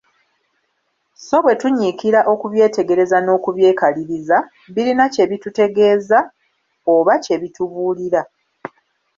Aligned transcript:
Sso 1.15 1.37
bwe 1.43 1.53
tunyiikira 1.61 2.19
okubyetegereza 2.33 3.17
n'okubyekaliriza, 3.21 4.37
birina 4.73 5.05
kye 5.13 5.25
bitutegeeza 5.31 6.19
oba 6.95 7.13
kye 7.23 7.35
bitubuulira. 7.41 8.21